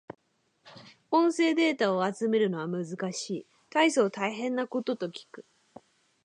[1.11, 3.47] 音声データを集めるのは難しい。
[3.69, 5.45] 大層大変なことと聞く。